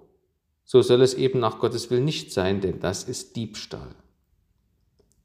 So 0.64 0.82
soll 0.82 1.02
es 1.02 1.14
eben 1.14 1.40
nach 1.40 1.60
Gottes 1.60 1.92
Willen 1.92 2.06
nicht 2.06 2.32
sein, 2.32 2.62
denn 2.62 2.80
das 2.80 3.04
ist 3.04 3.36
Diebstahl. 3.36 3.94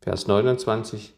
Vers 0.01 0.27
29. 0.27 1.15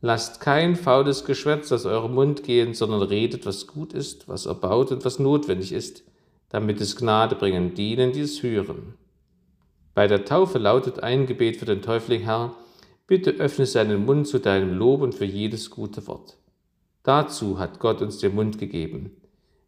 Lasst 0.00 0.40
kein 0.40 0.76
faules 0.76 1.24
Geschwätz 1.24 1.72
aus 1.72 1.84
eurem 1.84 2.14
Mund 2.14 2.44
gehen, 2.44 2.72
sondern 2.72 3.02
redet, 3.02 3.46
was 3.46 3.66
gut 3.66 3.92
ist, 3.92 4.28
was 4.28 4.46
erbaut 4.46 4.92
und 4.92 5.04
was 5.04 5.18
notwendig 5.18 5.72
ist, 5.72 6.04
damit 6.50 6.80
es 6.80 6.96
Gnade 6.96 7.34
bringen, 7.34 7.74
dienen, 7.74 8.12
die 8.12 8.20
es 8.20 8.42
hören. 8.42 8.94
Bei 9.94 10.06
der 10.06 10.24
Taufe 10.24 10.58
lautet 10.58 11.02
ein 11.02 11.26
Gebet 11.26 11.56
für 11.56 11.64
den 11.64 11.82
Täufling, 11.82 12.22
Herr, 12.22 12.54
bitte 13.08 13.32
öffne 13.32 13.66
seinen 13.66 14.04
Mund 14.04 14.28
zu 14.28 14.38
deinem 14.38 14.78
Lob 14.78 15.02
und 15.02 15.16
für 15.16 15.24
jedes 15.24 15.70
gute 15.70 16.06
Wort. 16.06 16.36
Dazu 17.02 17.58
hat 17.58 17.80
Gott 17.80 18.00
uns 18.00 18.18
den 18.18 18.36
Mund 18.36 18.58
gegeben, 18.58 19.16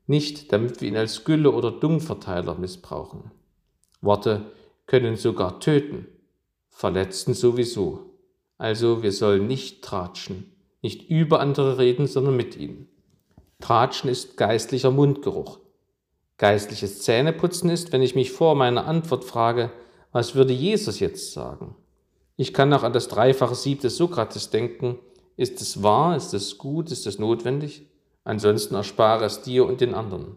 nicht 0.07 0.53
damit 0.53 0.81
wir 0.81 0.89
ihn 0.89 0.97
als 0.97 1.25
Gülle 1.25 1.51
oder 1.51 1.73
Dummverteiler 1.73 2.55
missbrauchen. 2.55 3.33
Worte 4.01 4.53
können 4.87 5.17
sogar 5.17 5.59
töten, 5.59 6.07
verletzen 6.69 7.35
sowieso. 7.35 8.10
Also 8.61 9.03
wir 9.03 9.11
sollen 9.11 9.47
nicht 9.47 9.81
tratschen, 9.81 10.53
nicht 10.83 11.09
über 11.09 11.41
andere 11.41 11.79
reden, 11.79 12.07
sondern 12.07 12.37
mit 12.37 12.59
ihnen. 12.59 12.91
Tratschen 13.59 14.11
ist 14.11 14.37
geistlicher 14.37 14.91
Mundgeruch. 14.91 15.61
Geistliches 16.37 17.01
Zähneputzen 17.01 17.71
ist, 17.71 17.91
wenn 17.91 18.03
ich 18.03 18.15
mich 18.15 18.33
vor 18.33 18.55
meiner 18.55 18.87
Antwort 18.87 19.25
frage, 19.25 19.73
was 20.13 20.35
würde 20.35 20.53
Jesus 20.53 21.01
jetzt 21.01 21.33
sagen? 21.33 21.75
Ich 22.37 22.53
kann 22.53 22.71
auch 22.75 22.83
an 22.83 22.93
das 22.93 23.09
dreifache 23.09 23.55
Sieb 23.55 23.81
des 23.81 23.97
Sokrates 23.97 24.51
denken. 24.51 24.99
Ist 25.39 25.63
es 25.63 25.83
wahr? 25.83 26.15
Ist 26.15 26.35
es 26.35 26.59
gut? 26.59 26.91
Ist 26.91 27.07
es 27.07 27.19
notwendig? 27.19 27.87
Ansonsten 28.25 28.75
erspare 28.75 29.25
es 29.25 29.41
dir 29.41 29.65
und 29.65 29.81
den 29.81 29.95
anderen. 29.95 30.37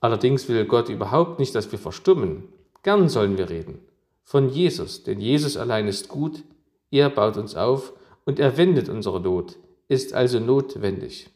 Allerdings 0.00 0.48
will 0.48 0.64
Gott 0.64 0.88
überhaupt 0.88 1.38
nicht, 1.38 1.54
dass 1.54 1.70
wir 1.70 1.78
verstummen. 1.78 2.48
Gern 2.82 3.08
sollen 3.08 3.38
wir 3.38 3.50
reden. 3.50 3.78
Von 4.24 4.48
Jesus, 4.48 5.04
denn 5.04 5.20
Jesus 5.20 5.56
allein 5.56 5.86
ist 5.86 6.08
gut, 6.08 6.42
er 6.90 7.10
baut 7.10 7.36
uns 7.36 7.54
auf 7.54 7.92
und 8.24 8.38
er 8.38 8.56
wendet 8.56 8.88
unsere 8.88 9.20
Not, 9.20 9.56
ist 9.88 10.12
also 10.14 10.40
notwendig. 10.40 11.30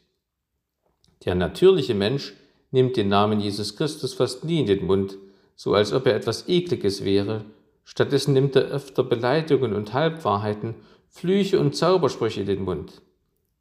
Der 1.25 1.35
natürliche 1.35 1.93
Mensch 1.93 2.33
nimmt 2.71 2.97
den 2.97 3.07
Namen 3.07 3.39
Jesus 3.39 3.75
Christus 3.75 4.13
fast 4.13 4.43
nie 4.43 4.59
in 4.59 4.65
den 4.65 4.85
Mund, 4.85 5.17
so 5.55 5.73
als 5.73 5.93
ob 5.93 6.07
er 6.07 6.15
etwas 6.15 6.47
Ekliges 6.49 7.03
wäre. 7.03 7.45
Stattdessen 7.83 8.33
nimmt 8.33 8.55
er 8.55 8.63
öfter 8.63 9.03
Beleidigungen 9.03 9.73
und 9.73 9.93
Halbwahrheiten, 9.93 10.75
Flüche 11.07 11.59
und 11.59 11.75
Zaubersprüche 11.75 12.41
in 12.41 12.47
den 12.47 12.63
Mund. 12.63 13.01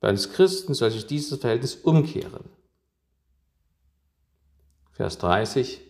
Bei 0.01 0.09
uns 0.09 0.33
Christen 0.33 0.75
soll 0.75 0.91
sich 0.91 1.07
dieses 1.07 1.39
Verhältnis 1.39 1.77
umkehren. 1.77 2.45
Vers 4.93 5.19
30. 5.19 5.81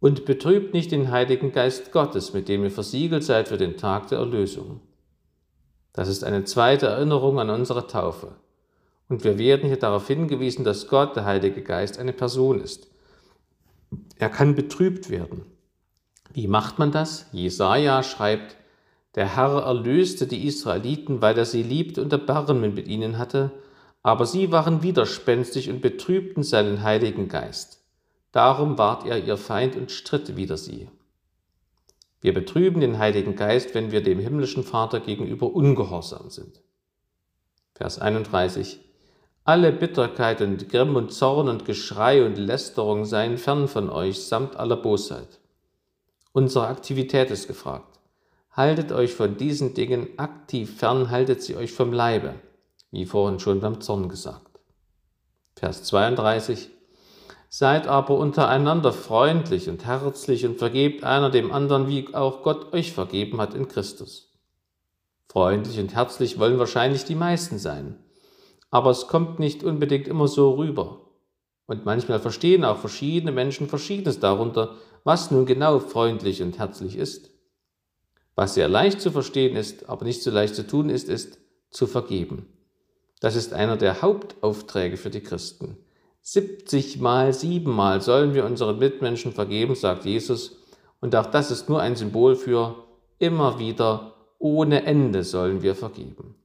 Und 0.00 0.24
betrübt 0.24 0.72
nicht 0.72 0.92
den 0.92 1.10
Heiligen 1.10 1.52
Geist 1.52 1.92
Gottes, 1.92 2.32
mit 2.32 2.48
dem 2.48 2.64
ihr 2.64 2.70
versiegelt 2.70 3.24
seid 3.24 3.48
für 3.48 3.58
den 3.58 3.76
Tag 3.76 4.08
der 4.08 4.18
Erlösung. 4.18 4.80
Das 5.92 6.08
ist 6.08 6.24
eine 6.24 6.44
zweite 6.44 6.86
Erinnerung 6.86 7.40
an 7.40 7.50
unsere 7.50 7.86
Taufe. 7.86 8.36
Und 9.08 9.24
wir 9.24 9.38
werden 9.38 9.66
hier 9.66 9.78
darauf 9.78 10.06
hingewiesen, 10.06 10.64
dass 10.64 10.86
Gott, 10.86 11.16
der 11.16 11.24
Heilige 11.24 11.62
Geist, 11.62 11.98
eine 11.98 12.12
Person 12.12 12.60
ist. 12.60 12.88
Er 14.18 14.28
kann 14.28 14.54
betrübt 14.54 15.10
werden. 15.10 15.44
Wie 16.32 16.46
macht 16.46 16.78
man 16.78 16.92
das? 16.92 17.26
Jesaja 17.32 18.02
schreibt, 18.04 18.56
der 19.16 19.36
Herr 19.36 19.62
erlöste 19.62 20.28
die 20.28 20.46
Israeliten, 20.46 21.20
weil 21.20 21.36
er 21.36 21.44
sie 21.44 21.64
liebte 21.64 22.02
und 22.02 22.12
Erbarmen 22.12 22.74
mit 22.74 22.86
ihnen 22.86 23.18
hatte, 23.18 23.50
aber 24.02 24.24
sie 24.24 24.52
waren 24.52 24.84
widerspenstig 24.84 25.68
und 25.68 25.80
betrübten 25.80 26.44
seinen 26.44 26.82
Heiligen 26.82 27.28
Geist. 27.28 27.82
Darum 28.30 28.78
ward 28.78 29.04
er 29.06 29.24
ihr 29.24 29.36
Feind 29.36 29.74
und 29.74 29.90
stritt 29.90 30.36
wider 30.36 30.56
sie. 30.56 30.88
Wir 32.20 32.34
betrüben 32.34 32.80
den 32.80 32.98
Heiligen 32.98 33.34
Geist, 33.34 33.74
wenn 33.74 33.92
wir 33.92 34.02
dem 34.02 34.18
himmlischen 34.18 34.62
Vater 34.62 35.00
gegenüber 35.00 35.54
ungehorsam 35.54 36.30
sind. 36.30 36.60
Vers 37.74 37.98
31. 37.98 38.80
Alle 39.44 39.72
Bitterkeit 39.72 40.42
und 40.42 40.68
Grimm 40.68 40.96
und 40.96 41.12
Zorn 41.12 41.48
und 41.48 41.64
Geschrei 41.64 42.24
und 42.24 42.36
Lästerung 42.36 43.06
seien 43.06 43.38
fern 43.38 43.68
von 43.68 43.88
euch, 43.88 44.22
samt 44.26 44.56
aller 44.56 44.76
Bosheit. 44.76 45.40
Unsere 46.32 46.66
Aktivität 46.66 47.30
ist 47.30 47.48
gefragt. 47.48 47.98
Haltet 48.52 48.92
euch 48.92 49.14
von 49.14 49.36
diesen 49.36 49.74
Dingen 49.74 50.08
aktiv 50.18 50.76
fern, 50.76 51.10
haltet 51.10 51.42
sie 51.42 51.56
euch 51.56 51.72
vom 51.72 51.92
Leibe, 51.92 52.34
wie 52.90 53.06
vorhin 53.06 53.40
schon 53.40 53.60
beim 53.60 53.80
Zorn 53.80 54.08
gesagt. 54.08 54.60
Vers 55.56 55.84
32. 55.84 56.70
Seid 57.52 57.88
aber 57.88 58.16
untereinander 58.16 58.92
freundlich 58.92 59.68
und 59.68 59.84
herzlich 59.84 60.46
und 60.46 60.58
vergebt 60.58 61.02
einer 61.02 61.30
dem 61.30 61.50
anderen, 61.50 61.88
wie 61.88 62.14
auch 62.14 62.44
Gott 62.44 62.72
euch 62.72 62.92
vergeben 62.92 63.40
hat 63.40 63.54
in 63.54 63.66
Christus. 63.66 64.32
Freundlich 65.28 65.80
und 65.80 65.92
herzlich 65.92 66.38
wollen 66.38 66.60
wahrscheinlich 66.60 67.04
die 67.04 67.16
meisten 67.16 67.58
sein, 67.58 67.98
aber 68.70 68.90
es 68.90 69.08
kommt 69.08 69.40
nicht 69.40 69.64
unbedingt 69.64 70.06
immer 70.06 70.28
so 70.28 70.52
rüber. 70.52 71.00
Und 71.66 71.84
manchmal 71.84 72.20
verstehen 72.20 72.64
auch 72.64 72.78
verschiedene 72.78 73.32
Menschen 73.32 73.68
Verschiedenes 73.68 74.20
darunter, 74.20 74.76
was 75.02 75.32
nun 75.32 75.44
genau 75.44 75.80
freundlich 75.80 76.42
und 76.42 76.56
herzlich 76.60 76.96
ist. 76.96 77.30
Was 78.36 78.54
sehr 78.54 78.68
leicht 78.68 79.00
zu 79.00 79.10
verstehen 79.10 79.56
ist, 79.56 79.88
aber 79.88 80.04
nicht 80.04 80.22
so 80.22 80.30
leicht 80.30 80.54
zu 80.54 80.64
tun 80.64 80.88
ist, 80.88 81.08
ist 81.08 81.38
zu 81.70 81.88
vergeben. 81.88 82.46
Das 83.18 83.34
ist 83.34 83.52
einer 83.52 83.76
der 83.76 84.02
Hauptaufträge 84.02 84.96
für 84.96 85.10
die 85.10 85.20
Christen. 85.20 85.76
70 86.32 87.00
mal, 87.00 87.32
7 87.32 87.68
mal 87.68 88.00
sollen 88.00 88.34
wir 88.34 88.44
unseren 88.44 88.78
Mitmenschen 88.78 89.32
vergeben, 89.32 89.74
sagt 89.74 90.04
Jesus. 90.04 90.58
Und 91.00 91.16
auch 91.16 91.26
das 91.26 91.50
ist 91.50 91.68
nur 91.68 91.80
ein 91.80 91.96
Symbol 91.96 92.36
für 92.36 92.84
immer 93.18 93.58
wieder, 93.58 94.14
ohne 94.38 94.84
Ende 94.84 95.24
sollen 95.24 95.62
wir 95.62 95.74
vergeben. 95.74 96.36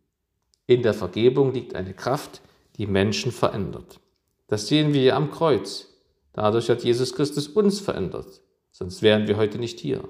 In 0.65 0.81
der 0.81 0.95
Vergebung 0.95 1.53
liegt 1.53 1.75
eine 1.75 1.93
Kraft, 1.93 2.41
die 2.77 2.87
Menschen 2.87 3.31
verändert. 3.31 3.99
Das 4.47 4.65
sehen 4.65 4.91
wir 4.91 5.03
ja 5.03 5.15
am 5.17 5.29
Kreuz. 5.29 5.93
Dadurch 6.33 6.67
hat 6.71 6.83
Jesus 6.83 7.13
Christus 7.13 7.47
uns 7.47 7.79
verändert, 7.79 8.41
sonst 8.71 9.03
wären 9.03 9.27
wir 9.27 9.37
heute 9.37 9.59
nicht 9.59 9.79
hier. 9.79 10.03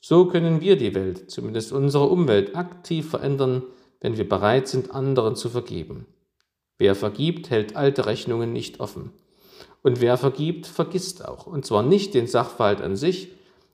So 0.00 0.26
können 0.26 0.60
wir 0.60 0.76
die 0.76 0.94
Welt, 0.94 1.32
zumindest 1.32 1.72
unsere 1.72 2.06
Umwelt, 2.06 2.54
aktiv 2.54 3.10
verändern, 3.10 3.64
wenn 4.00 4.16
wir 4.16 4.28
bereit 4.28 4.68
sind, 4.68 4.92
anderen 4.94 5.34
zu 5.34 5.48
vergeben. 5.48 6.06
Wer 6.80 6.94
vergibt, 6.94 7.50
hält 7.50 7.76
alte 7.76 8.06
Rechnungen 8.06 8.54
nicht 8.54 8.80
offen. 8.80 9.12
Und 9.82 10.00
wer 10.00 10.16
vergibt, 10.16 10.66
vergisst 10.66 11.22
auch. 11.22 11.46
Und 11.46 11.66
zwar 11.66 11.82
nicht 11.82 12.14
den 12.14 12.26
Sachverhalt 12.26 12.80
an 12.80 12.96
sich, 12.96 13.28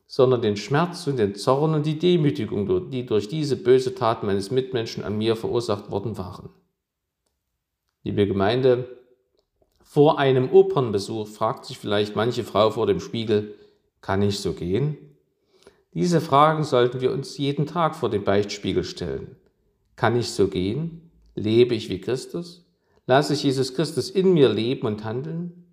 sondern 0.08 0.42
den 0.42 0.56
Schmerz 0.56 1.06
und 1.06 1.16
den 1.16 1.36
Zorn 1.36 1.74
und 1.74 1.86
die 1.86 2.00
Demütigung, 2.00 2.90
die 2.90 3.06
durch 3.06 3.28
diese 3.28 3.54
böse 3.54 3.94
Tat 3.94 4.24
meines 4.24 4.50
Mitmenschen 4.50 5.04
an 5.04 5.16
mir 5.16 5.36
verursacht 5.36 5.88
worden 5.88 6.18
waren. 6.18 6.48
Liebe 8.02 8.26
Gemeinde, 8.26 8.88
Vor 9.84 10.18
einem 10.18 10.50
Opernbesuch 10.50 11.28
fragt 11.28 11.64
sich 11.64 11.78
vielleicht 11.78 12.16
manche 12.16 12.42
Frau 12.42 12.72
vor 12.72 12.88
dem 12.88 12.98
Spiegel, 12.98 13.54
kann 14.00 14.20
ich 14.20 14.40
so 14.40 14.52
gehen? 14.52 14.98
Diese 15.94 16.20
Fragen 16.20 16.64
sollten 16.64 17.00
wir 17.00 17.12
uns 17.12 17.38
jeden 17.38 17.66
Tag 17.66 17.94
vor 17.94 18.10
dem 18.10 18.24
Beichtspiegel 18.24 18.82
stellen. 18.82 19.36
Kann 19.94 20.16
ich 20.16 20.32
so 20.32 20.48
gehen? 20.48 21.08
Lebe 21.36 21.76
ich 21.76 21.88
wie 21.88 22.00
Christus? 22.00 22.65
Lasse 23.06 23.34
ich 23.34 23.44
Jesus 23.44 23.74
Christus 23.74 24.10
in 24.10 24.34
mir 24.34 24.48
leben 24.48 24.86
und 24.86 25.04
handeln? 25.04 25.64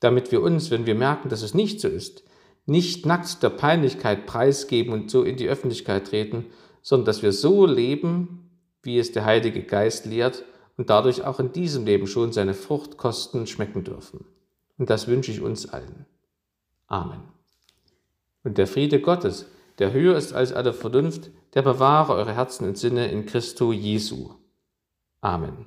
Damit 0.00 0.30
wir 0.30 0.42
uns, 0.42 0.70
wenn 0.70 0.86
wir 0.86 0.94
merken, 0.94 1.28
dass 1.28 1.42
es 1.42 1.54
nicht 1.54 1.80
so 1.80 1.88
ist, 1.88 2.22
nicht 2.66 3.04
nackt 3.04 3.42
der 3.42 3.50
Peinlichkeit 3.50 4.26
preisgeben 4.26 4.92
und 4.92 5.10
so 5.10 5.24
in 5.24 5.36
die 5.36 5.48
Öffentlichkeit 5.48 6.06
treten, 6.06 6.46
sondern 6.82 7.06
dass 7.06 7.22
wir 7.22 7.32
so 7.32 7.66
leben, 7.66 8.50
wie 8.82 8.98
es 8.98 9.10
der 9.10 9.24
Heilige 9.24 9.62
Geist 9.62 10.06
lehrt 10.06 10.44
und 10.76 10.90
dadurch 10.90 11.24
auch 11.24 11.40
in 11.40 11.52
diesem 11.52 11.84
Leben 11.84 12.06
schon 12.06 12.32
seine 12.32 12.54
Fruchtkosten 12.54 13.46
schmecken 13.46 13.84
dürfen. 13.84 14.24
Und 14.78 14.88
das 14.90 15.08
wünsche 15.08 15.32
ich 15.32 15.40
uns 15.40 15.68
allen. 15.68 16.06
Amen. 16.86 17.20
Und 18.44 18.58
der 18.58 18.68
Friede 18.68 19.00
Gottes, 19.00 19.46
der 19.78 19.92
höher 19.92 20.16
ist 20.16 20.32
als 20.32 20.52
alle 20.52 20.72
Vernunft, 20.72 21.30
der 21.54 21.62
bewahre 21.62 22.14
eure 22.14 22.34
Herzen 22.34 22.68
und 22.68 22.78
Sinne 22.78 23.10
in 23.10 23.26
Christo 23.26 23.72
Jesu. 23.72 24.30
Amen. 25.20 25.66